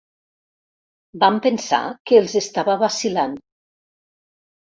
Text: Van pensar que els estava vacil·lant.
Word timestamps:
Van 1.23 1.35
pensar 1.47 1.81
que 2.11 2.17
els 2.21 2.35
estava 2.41 2.77
vacil·lant. 2.87 3.35